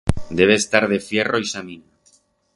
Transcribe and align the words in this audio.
Debe 0.39 0.55
estar 0.61 0.85
de 0.93 0.99
fierro 1.09 1.43
ixa 1.45 1.65
mina. 1.69 2.21